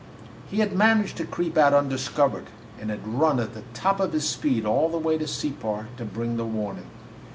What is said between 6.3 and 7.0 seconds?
the warning.